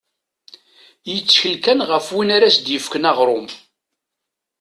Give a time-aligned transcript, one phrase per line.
[1.11, 3.47] Yettkel kan ɣef win ara as-d-yefken aɣrum.